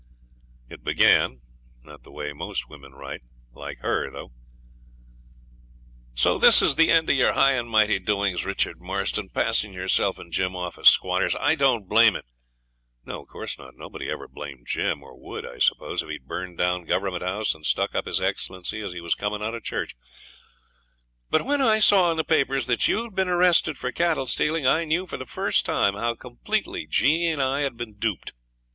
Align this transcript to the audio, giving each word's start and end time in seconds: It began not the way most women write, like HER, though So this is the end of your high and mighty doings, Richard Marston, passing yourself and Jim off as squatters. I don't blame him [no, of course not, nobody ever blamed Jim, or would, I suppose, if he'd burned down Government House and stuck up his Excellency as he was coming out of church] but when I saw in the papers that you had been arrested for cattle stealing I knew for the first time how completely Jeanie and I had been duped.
It 0.67 0.83
began 0.83 1.41
not 1.83 2.01
the 2.01 2.09
way 2.09 2.33
most 2.33 2.67
women 2.67 2.93
write, 2.93 3.21
like 3.51 3.77
HER, 3.81 4.09
though 4.09 4.31
So 6.15 6.39
this 6.39 6.59
is 6.59 6.73
the 6.73 6.89
end 6.89 7.07
of 7.11 7.15
your 7.15 7.33
high 7.33 7.51
and 7.51 7.69
mighty 7.69 7.99
doings, 7.99 8.43
Richard 8.43 8.81
Marston, 8.81 9.29
passing 9.29 9.73
yourself 9.73 10.17
and 10.17 10.33
Jim 10.33 10.55
off 10.55 10.79
as 10.79 10.87
squatters. 10.89 11.35
I 11.35 11.53
don't 11.53 11.87
blame 11.87 12.15
him 12.15 12.23
[no, 13.05 13.21
of 13.21 13.27
course 13.27 13.59
not, 13.59 13.75
nobody 13.75 14.09
ever 14.09 14.27
blamed 14.27 14.65
Jim, 14.67 15.03
or 15.03 15.15
would, 15.19 15.45
I 15.45 15.59
suppose, 15.59 16.01
if 16.01 16.09
he'd 16.09 16.25
burned 16.25 16.57
down 16.57 16.85
Government 16.85 17.21
House 17.21 17.53
and 17.53 17.63
stuck 17.63 17.93
up 17.93 18.07
his 18.07 18.19
Excellency 18.19 18.81
as 18.81 18.93
he 18.93 19.01
was 19.01 19.13
coming 19.13 19.43
out 19.43 19.53
of 19.53 19.63
church] 19.63 19.93
but 21.29 21.45
when 21.45 21.61
I 21.61 21.77
saw 21.77 22.09
in 22.09 22.17
the 22.17 22.23
papers 22.23 22.65
that 22.65 22.87
you 22.87 23.03
had 23.03 23.13
been 23.13 23.29
arrested 23.29 23.77
for 23.77 23.91
cattle 23.91 24.25
stealing 24.25 24.65
I 24.65 24.83
knew 24.83 25.05
for 25.05 25.17
the 25.17 25.27
first 25.27 25.63
time 25.63 25.93
how 25.93 26.15
completely 26.15 26.87
Jeanie 26.87 27.27
and 27.27 27.39
I 27.39 27.61
had 27.61 27.77
been 27.77 27.93
duped. 27.97 28.33